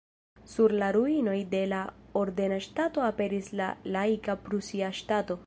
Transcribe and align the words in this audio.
Sur 0.51 0.71
la 0.83 0.87
ruinoj 0.95 1.35
de 1.51 1.59
la 1.73 1.81
ordena 2.23 2.59
ŝtato 2.69 3.05
aperis 3.09 3.53
la 3.61 3.69
laika 3.99 4.39
prusia 4.49 4.93
ŝtato. 5.03 5.39